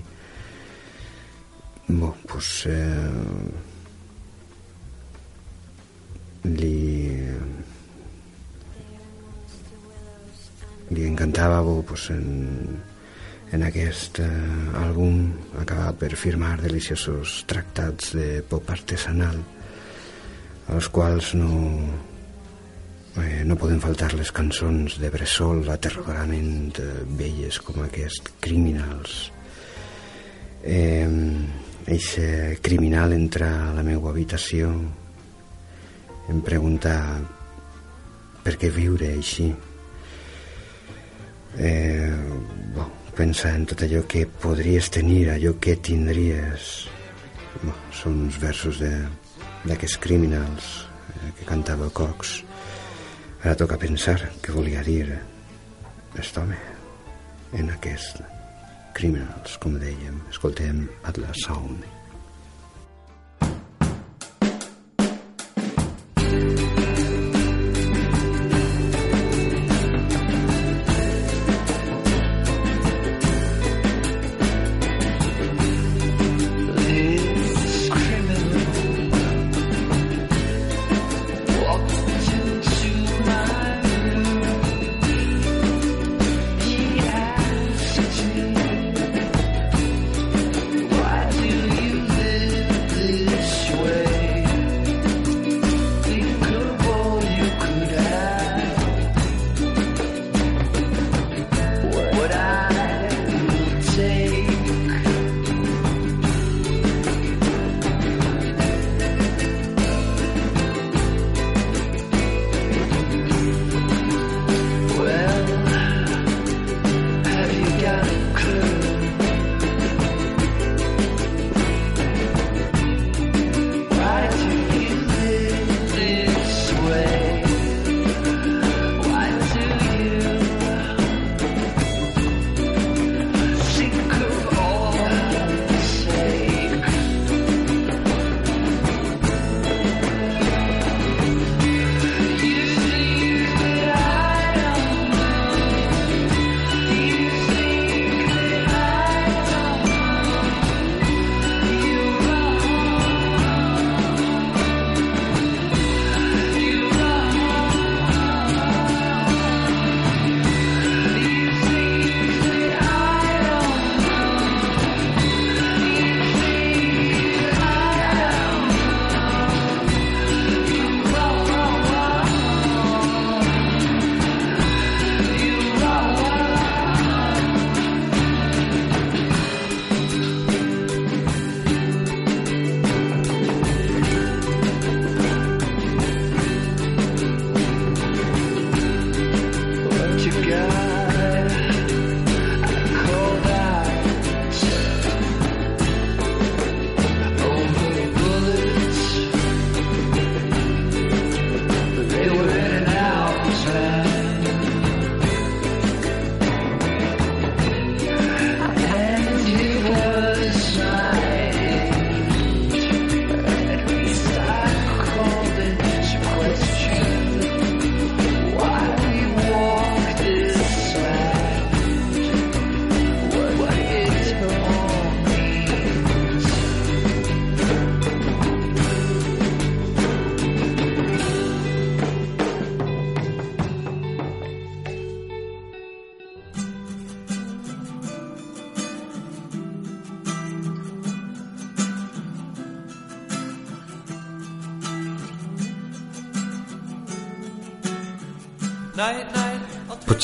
Bo, 1.87 2.09
pues, 2.27 2.65
eh, 2.67 3.09
li 6.43 7.23
li 10.89 11.05
encantava 11.07 11.61
bo, 11.61 11.81
pues, 11.87 12.09
en, 12.11 12.81
en 13.55 13.63
aquest 13.63 14.19
eh, 14.19 14.81
àlbum 14.83 15.31
acabar 15.61 15.93
per 15.95 16.11
firmar 16.19 16.57
deliciosos 16.59 17.45
tractats 17.47 18.11
de 18.19 18.43
pop 18.43 18.67
artesanal 18.75 19.39
als 20.67 20.91
quals 20.91 21.33
no 21.39 21.53
eh, 23.23 23.43
no 23.45 23.57
poden 23.59 23.81
faltar 23.83 24.13
les 24.15 24.31
cançons 24.35 24.97
de 25.01 25.11
Bressol 25.13 25.63
aterradorament 25.73 26.81
eh, 26.81 26.89
velles 27.19 27.59
com 27.63 27.81
aquest 27.85 28.33
Criminals 28.43 29.31
eh, 30.63 31.07
eixe 31.87 32.59
criminal 32.61 33.15
entra 33.15 33.49
a 33.69 33.73
la 33.77 33.85
meva 33.87 34.11
habitació 34.11 34.73
em 36.27 36.43
pregunta 36.43 36.93
per 38.43 38.57
què 38.59 38.71
viure 38.73 39.13
així 39.15 39.51
eh, 41.57 42.13
bo, 42.73 42.85
pensa 43.17 43.53
en 43.55 43.65
tot 43.65 43.81
allò 43.81 44.03
que 44.09 44.25
podries 44.27 44.91
tenir, 44.93 45.29
allò 45.33 45.55
que 45.59 45.77
tindries. 45.81 46.87
Bo, 47.63 47.73
són 47.95 48.27
uns 48.27 48.37
versos 48.41 48.81
d'aquests 48.81 49.97
criminals 50.03 50.69
eh, 51.15 51.31
que 51.39 51.47
cantava 51.49 51.89
Cox. 51.89 52.46
Ara 53.43 53.55
toca 53.59 53.77
pensar 53.81 54.17
què 54.41 54.55
volia 54.55 54.81
dir 54.85 55.03
aquest 56.17 56.39
home 56.41 56.57
en 57.57 57.69
aquest 57.75 58.23
criminals, 58.97 59.59
com 59.61 59.77
dèiem. 59.81 60.17
Escoltem 60.33 60.87
Atlas 61.05 61.45
Sound. 61.45 61.96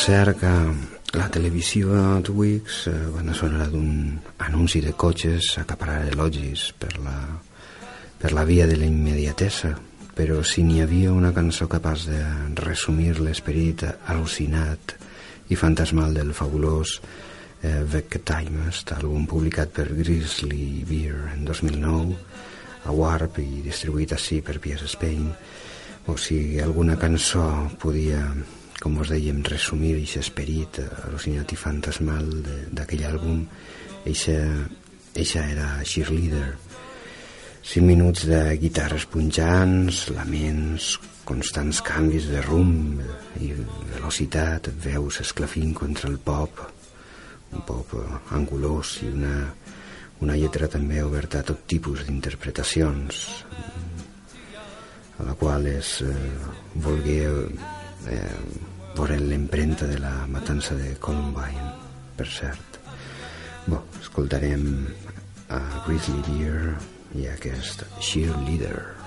Ara 0.04 0.34
que 0.36 0.49
la 1.16 1.30
televisió 1.32 1.93
a 1.95 2.20
Twix, 2.20 2.88
eh, 2.88 2.91
banda 3.14 3.34
sonora 3.34 3.70
d'un 3.72 4.20
anunci 4.43 4.82
de 4.84 4.91
cotxes 4.99 5.54
acaparar 5.62 6.10
elogis 6.10 6.74
per 6.76 6.97
la, 6.99 7.14
per 8.20 8.34
la 8.34 8.43
via 8.43 8.66
de 8.68 8.76
la 8.76 8.84
immediatesa, 8.84 9.72
però 10.14 10.41
si 10.43 10.66
n'hi 10.68 10.82
havia 10.84 11.14
una 11.14 11.32
cançó 11.32 11.70
capaç 11.72 12.08
de 12.10 12.20
resumir 12.60 13.16
l'esperit 13.22 13.86
al·lucinat 13.88 14.97
i 15.47 15.56
fantasmal 15.56 16.14
del 16.14 16.34
fabulós 16.36 16.97
eh, 17.62 17.86
Beck 17.88 18.20
Timest, 18.28 18.91
àlbum 18.91 19.24
publicat 19.24 19.72
per 19.72 19.88
Grizzly 19.88 20.84
Bear 20.89 21.30
en 21.32 21.45
2009, 21.47 22.18
a 22.84 22.91
Warp 22.91 23.39
i 23.39 23.64
distribuït 23.64 24.12
així 24.12 24.41
per 24.43 24.60
PS 24.60 24.91
Spain, 24.97 25.32
o 26.12 26.18
si 26.20 26.60
alguna 26.60 26.99
cançó 26.99 27.70
podia, 27.80 28.20
com 28.84 28.98
us 29.00 29.14
dèiem, 29.14 29.40
resumir 29.48 29.94
aquest 29.96 30.20
esperit 30.20 30.82
al·lucinat 30.84 31.54
i 31.56 31.58
fantasmal 31.60 32.26
d'aquell 32.76 33.06
àlbum, 33.14 33.46
eixa, 34.12 34.36
eixa 35.16 35.46
era 35.54 35.70
Cheerleader. 35.88 36.50
Cinc 37.64 37.88
minuts 37.88 38.26
de 38.28 38.42
guitarres 38.60 39.06
punjants, 39.08 40.10
laments, 40.12 40.98
constants 41.24 41.80
canvis 41.88 42.28
de 42.28 42.42
rumb 42.44 43.00
i 43.40 43.54
velocitat, 43.94 44.68
veus 44.84 45.22
esclafint 45.24 45.72
contra 45.80 46.12
el 46.12 46.20
pop, 46.20 46.60
un 47.56 47.64
pop 47.64 47.96
eh, 48.02 48.04
angulós 48.36 48.98
i 49.06 49.14
una, 49.14 49.38
una 50.28 50.36
lletra 50.36 50.68
també 50.68 51.00
oberta 51.08 51.40
a 51.40 51.48
tot 51.54 51.64
tipus 51.72 52.04
d'interpretacions, 52.04 53.24
a 55.24 55.32
la 55.32 55.40
qual 55.40 55.72
es 55.72 55.96
eh, 56.04 56.14
volgué 56.84 57.22
eh, 57.32 58.28
veure 58.96 59.18
l'empremta 59.20 59.88
de 59.89 60.00
la 60.00 60.14
matança 60.30 60.76
de 60.80 60.94
Columbine, 61.02 61.70
per 62.18 62.28
cert. 62.30 62.80
Bo, 63.66 63.84
escoltarem 64.02 64.68
a 65.50 65.62
Grizzly 65.88 66.22
Deer 66.28 66.76
i 67.18 67.30
aquest 67.32 67.86
Cheerleader. 68.00 68.76
Cheerleader, 68.84 69.03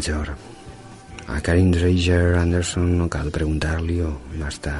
major? 0.00 0.34
A 1.28 1.40
Karin 1.42 1.70
Drager 1.70 2.34
Anderson 2.40 2.96
no 2.96 3.06
cal 3.12 3.28
preguntar-li-ho, 3.30 4.08
basta 4.40 4.72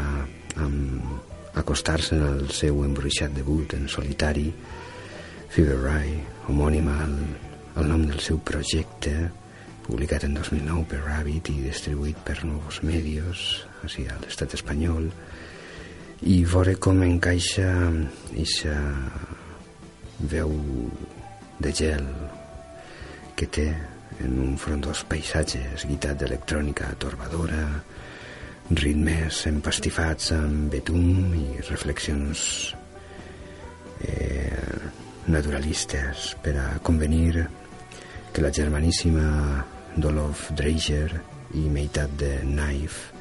amb 0.56 1.58
acostar-se 1.60 2.16
el 2.16 2.48
seu 2.56 2.80
embruixat 2.86 3.34
debut 3.36 3.74
en 3.76 3.84
solitari, 3.88 4.48
Fever 5.52 5.76
Ray, 5.82 6.14
homònima 6.48 6.96
al, 7.04 7.14
al 7.76 7.90
nom 7.90 8.06
del 8.08 8.22
seu 8.24 8.40
projecte, 8.40 9.12
publicat 9.84 10.24
en 10.24 10.38
2009 10.38 10.88
per 10.88 11.02
Rabbit 11.04 11.52
i 11.52 11.58
distribuït 11.68 12.24
per 12.24 12.40
Novos 12.48 12.80
Medios, 12.86 13.66
així 13.84 14.08
a 14.08 14.16
l'estat 14.24 14.56
espanyol, 14.56 15.12
i 16.24 16.40
veure 16.48 16.78
com 16.80 17.04
encaixa 17.04 17.68
eixa 18.32 18.76
veu 20.32 20.52
de 21.60 21.72
gel 21.76 22.06
que 23.36 23.48
té 23.48 23.70
en 24.24 24.38
un 24.42 24.56
frondós 24.60 25.02
paisatges 25.08 25.86
guitat 25.88 26.20
d'electrònica 26.20 26.92
torbadora, 27.00 27.64
ritmes 28.70 29.42
empastifats 29.50 30.30
amb 30.36 30.70
betum 30.72 31.34
i 31.34 31.46
reflexions 31.66 32.74
eh, 34.06 34.78
naturalistes 35.26 36.34
per 36.42 36.54
a 36.60 36.68
convenir 36.82 37.46
que 38.32 38.44
la 38.44 38.52
germaníssima 38.54 39.64
Dolof 39.96 40.50
Dreiger 40.54 41.10
i 41.58 41.66
meitat 41.66 42.14
de 42.18 42.36
Knife 42.44 43.18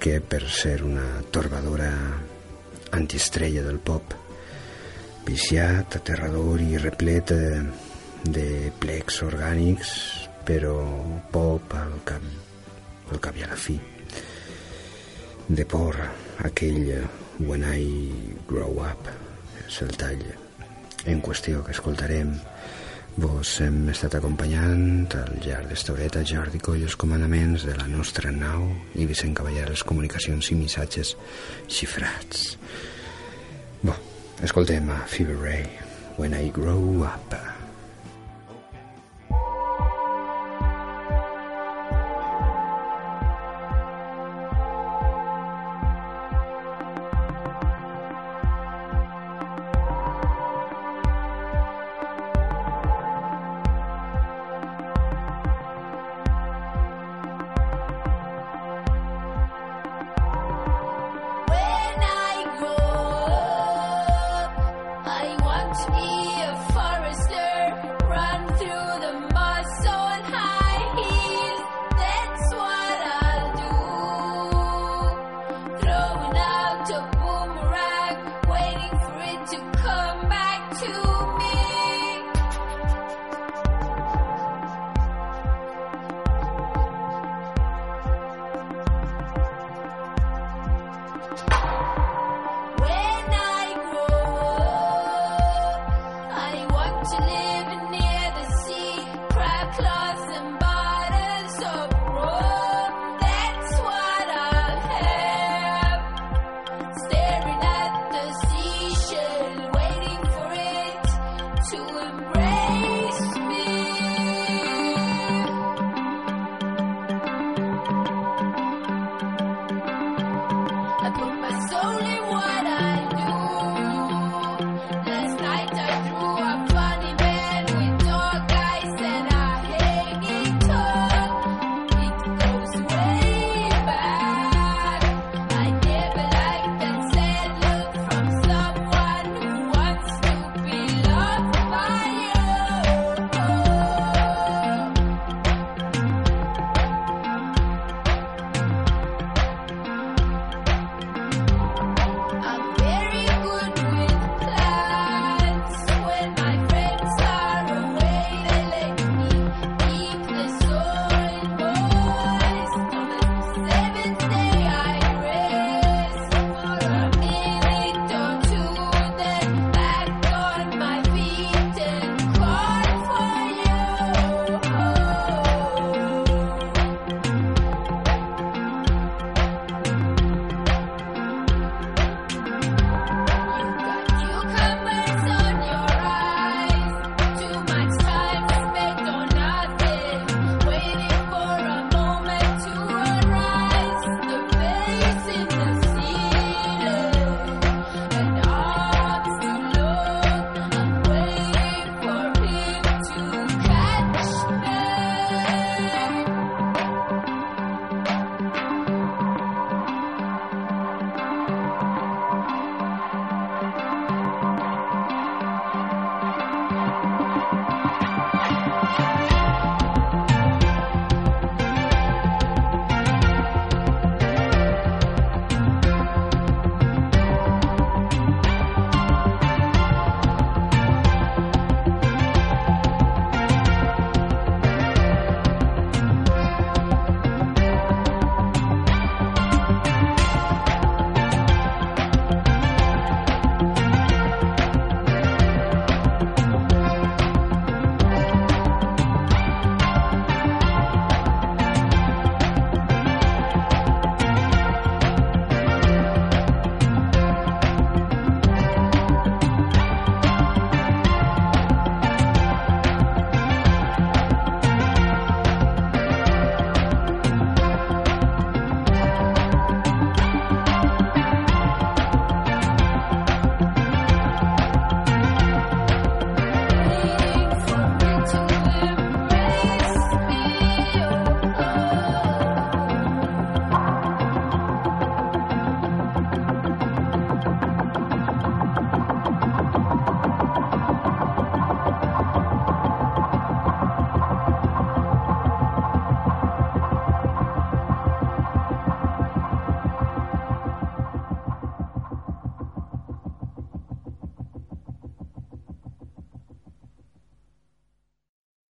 que 0.00 0.20
per 0.20 0.42
ser 0.48 0.82
una 0.82 1.22
torbadora 1.30 1.90
antiestrella 2.96 3.62
del 3.62 3.78
pop 3.78 4.14
viciat, 5.26 5.98
aterrador 5.98 6.62
i 6.62 6.78
replet 6.78 7.30
de, 7.30 7.60
de 8.32 8.72
plecs 8.80 9.20
orgànics 9.26 9.90
però 10.46 10.74
pop 11.32 11.74
al 11.74 11.94
cap, 12.06 12.22
al 13.10 13.20
cap 13.22 13.38
i 13.38 13.44
a 13.44 13.50
la 13.50 13.58
fi. 13.58 13.76
De 15.46 15.64
por 15.68 15.98
aquell 16.46 16.90
When 17.38 17.64
I 17.68 17.86
Grow 18.48 18.80
Up 18.80 19.08
és 19.66 19.80
el 19.84 19.94
tall 20.00 20.22
en 21.06 21.22
qüestió 21.22 21.62
que 21.64 21.74
escoltarem. 21.74 22.34
Vos 23.16 23.54
hem 23.64 23.86
estat 23.88 24.18
acompanyant 24.18 25.06
al 25.16 25.38
llarg 25.44 25.70
d'esta 25.70 25.94
horeta 25.94 26.24
Jordi 26.26 26.60
Coll 26.60 26.84
els 26.84 26.98
comandaments 27.00 27.64
de 27.64 27.76
la 27.78 27.88
nostra 27.88 28.32
nau 28.34 28.68
i 28.94 29.08
Vicent 29.08 29.36
Cavallar 29.38 29.70
les 29.70 29.84
comunicacions 29.88 30.52
i 30.52 30.58
missatges 30.58 31.14
xifrats. 31.68 32.56
Bo, 33.82 33.96
escoltem 34.44 34.90
a 34.92 35.02
Fever 35.08 35.38
Ray 35.40 35.64
When 36.20 36.36
I 36.36 36.50
Grow 36.52 37.06
Up 37.06 37.55